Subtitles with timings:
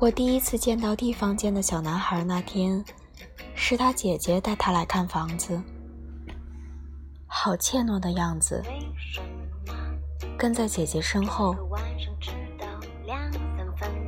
[0.00, 2.84] 我第一次见到 D 房间的小男孩那天，
[3.56, 5.60] 是他姐姐带他来看房子，
[7.26, 8.62] 好怯懦的样子，
[10.38, 11.56] 跟在姐姐身后。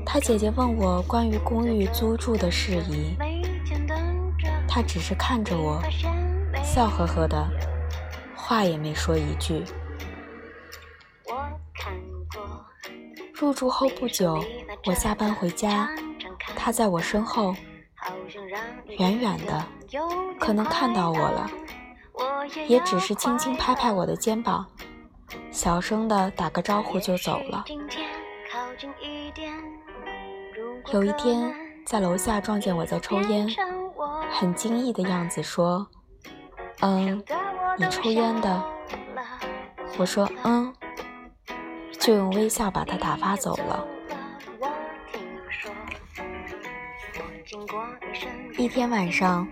[0.07, 3.17] 他姐姐问我关于公寓租住的事宜，
[4.69, 5.83] 他只是看着我，
[6.63, 7.49] 笑呵呵的，
[8.37, 9.65] 话也没说一句。
[13.35, 14.45] 入住后不久，
[14.87, 15.89] 我下班回家，
[16.57, 17.55] 他在我身后，
[18.99, 19.65] 远远的，
[20.39, 21.51] 可能看到我了，
[22.67, 24.67] 也只是轻轻拍拍我的肩膀，
[25.51, 27.65] 小声的打个招呼就走了。
[30.93, 33.47] 有一天，在楼下撞见我在抽烟，
[34.33, 35.87] 很惊异的样子说
[36.81, 37.23] ：“嗯，
[37.77, 38.65] 你抽烟的？”
[39.99, 40.75] 我说：“嗯。”
[42.01, 43.87] 就用微笑把他打发走了。
[48.61, 49.49] 一天晚上，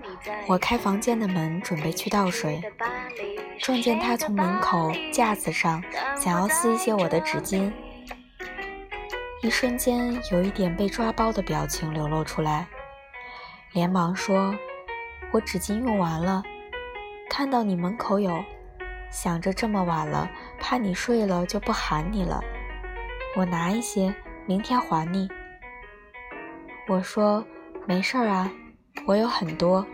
[0.47, 2.61] 我开房间的门准备去倒水，
[3.59, 5.83] 撞见他从门口架子上
[6.15, 7.73] 想要撕一些我的纸巾。
[9.43, 12.69] 一瞬间，有一点被抓包的表情流露出来，
[13.73, 14.55] 连忙说
[15.33, 16.43] ：“我纸巾用完了，
[17.31, 18.45] 看到你门口有，
[19.11, 22.45] 想着这么晚了，怕你睡了就不喊你了，
[23.37, 24.15] 我拿一些，
[24.45, 25.31] 明天还你。”
[26.87, 27.43] 我说
[27.89, 28.53] ：“没事儿啊，
[29.07, 29.85] 我有很多，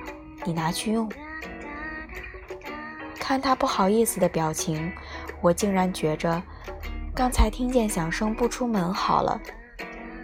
[0.45, 1.09] 你拿去用。”
[3.19, 4.93] 看他不好意思的表情，
[5.41, 6.43] 我竟然觉着。
[7.15, 9.41] 刚才听见响声不出门好了，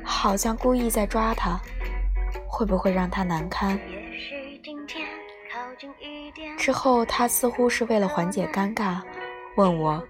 [0.03, 1.57] 好像故意在抓他，
[2.49, 3.79] 会不会让他难堪？
[6.59, 9.01] 之后他似乎是为了缓解尴尬，
[9.57, 10.03] 问我：“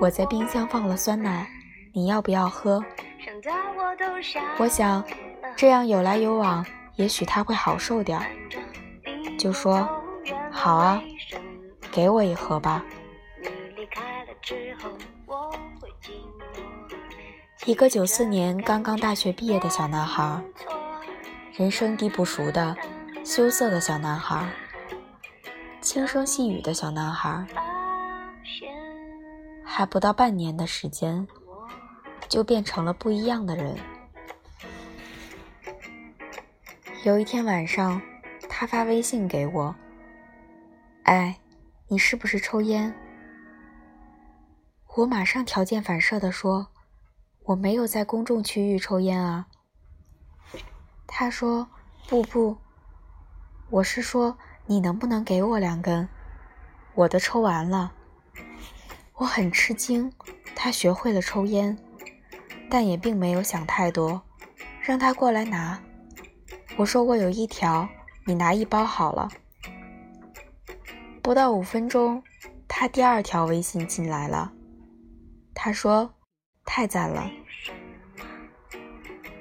[0.00, 1.46] 我在冰箱放了酸奶，
[1.92, 2.82] 你要不要喝？”
[4.58, 5.04] 我想
[5.54, 6.64] 这样有来有往，
[6.98, 8.26] 也许他会好受点儿，
[9.38, 9.88] 就说
[10.50, 11.00] ：“好啊，
[11.92, 12.84] 给我一盒吧。”
[17.66, 20.42] 一个九四年刚刚大学毕业的小男孩，
[21.52, 22.76] 人生地不熟的、
[23.24, 24.50] 羞涩的小男孩，
[25.80, 27.46] 轻声细语的小男孩，
[29.62, 31.28] 还不到半年的时间，
[32.28, 33.76] 就变成了不一样的人。
[37.04, 38.02] 有一天晚上，
[38.48, 39.74] 他发微信给我
[41.04, 41.38] ：“哎，
[41.86, 42.92] 你是不是抽烟？”
[44.96, 46.66] 我马上条件反射地说
[47.46, 49.46] ：“我没有在公众区域抽烟啊。”
[51.06, 51.68] 他说
[52.08, 52.56] ：“不不，
[53.70, 56.08] 我是说你能不能给我两根？
[56.94, 57.92] 我的抽完了。”
[59.14, 60.12] 我很吃惊，
[60.56, 61.78] 他学会了抽烟，
[62.68, 64.20] 但也并没有想太多，
[64.80, 65.80] 让他过来拿。
[66.78, 67.88] 我说：“我有一条，
[68.24, 69.28] 你拿一包好了。”
[71.20, 72.22] 不到五分钟，
[72.68, 74.52] 他第二条微信进来了。
[75.52, 76.14] 他说
[76.64, 77.28] ：“太赞了！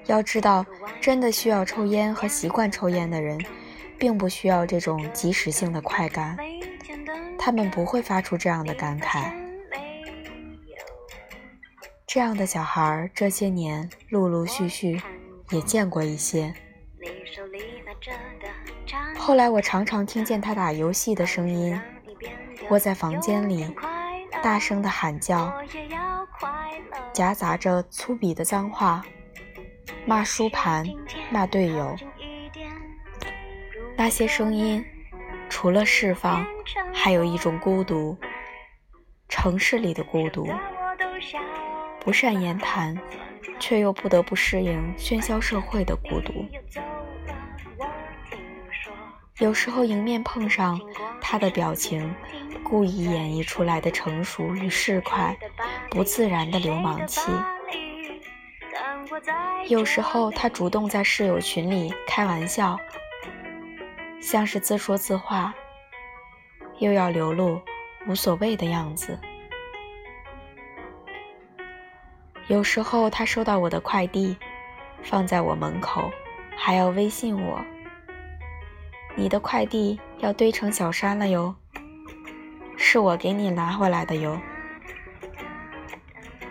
[0.07, 0.65] 要知道，
[0.99, 3.39] 真的需要抽烟和习惯抽烟的人，
[3.99, 6.35] 并不需要这种即时性的快感，
[7.37, 9.31] 他们不会发出这样的感慨。
[12.07, 14.99] 这样的小孩，这些年陆陆续续
[15.51, 16.51] 也见过一些。
[19.17, 21.79] 后来，我常常听见他打游戏的声音，
[22.69, 23.73] 窝在房间里，
[24.41, 25.53] 大声的喊叫。”
[27.13, 29.03] 夹杂着粗鄙的脏话，
[30.05, 30.85] 骂书盘，
[31.31, 31.95] 骂队友。
[33.95, 34.85] 那些声音，
[35.49, 36.45] 除了释放，
[36.93, 38.15] 还有一种孤独。
[39.27, 40.47] 城市里的孤独，
[41.99, 42.95] 不善言谈，
[43.59, 46.45] 却又不得不适应喧嚣社会的孤独。
[49.39, 50.79] 有时候迎面碰上
[51.21, 52.13] 他的表情。
[52.63, 55.33] 故意演绎出来的成熟与市侩，
[55.89, 57.31] 不自然的流氓气。
[59.69, 62.77] 有时候他主动在室友群里开玩笑，
[64.19, 65.53] 像是自说自话，
[66.79, 67.61] 又要流露
[68.05, 69.17] 无所谓的样子。
[72.47, 74.35] 有时候他收到我的快递，
[75.03, 76.11] 放在我门口，
[76.57, 77.63] 还要微信我
[79.17, 81.53] ：“你的快递要堆成小山了哟。”
[82.79, 84.39] 是我给你拿回来的哟，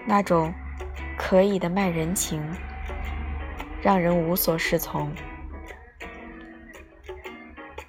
[0.05, 0.53] 那种
[1.17, 2.43] 可以的卖人情，
[3.81, 5.11] 让人无所适从。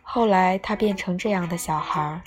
[0.03, 2.21] 后来他变成这样的小孩，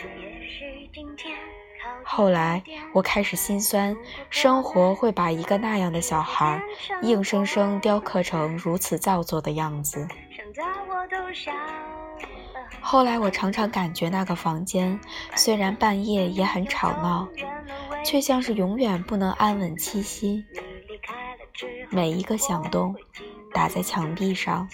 [2.04, 2.62] 后来
[2.92, 3.96] 我开始心酸，
[4.28, 6.60] 生活会把一个那样的小孩
[7.02, 10.06] 硬生生雕刻成如此造作的样子。
[12.80, 14.98] 后来我常常感觉那个房间
[15.36, 17.28] 虽然半夜也很吵闹，
[18.04, 20.44] 却像是永远不能安稳栖息。
[21.90, 22.94] 每一个响动
[23.52, 24.68] 打在墙壁上，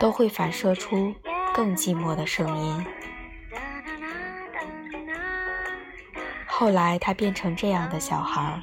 [0.00, 1.14] 都会反射出
[1.54, 2.86] 更寂寞的声音。
[6.46, 8.62] 后来他变成这样的小孩，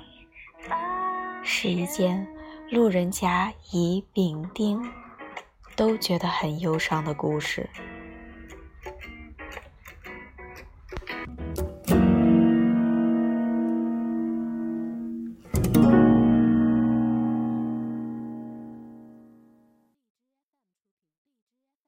[1.44, 2.28] 是一件
[2.70, 4.92] 路人甲乙丙丁
[5.76, 7.70] 都觉得很忧伤的故事。